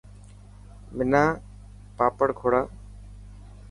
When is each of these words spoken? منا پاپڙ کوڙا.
منا 0.95 1.23
پاپڙ 1.97 2.27
کوڙا. 2.39 2.61